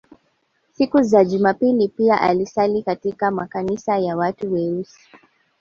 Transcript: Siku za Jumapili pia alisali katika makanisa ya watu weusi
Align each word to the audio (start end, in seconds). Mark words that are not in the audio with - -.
Siku 0.71 1.01
za 1.01 1.25
Jumapili 1.25 1.87
pia 1.87 2.21
alisali 2.21 2.83
katika 2.83 3.31
makanisa 3.31 3.97
ya 3.97 4.17
watu 4.17 4.53
weusi 4.53 4.99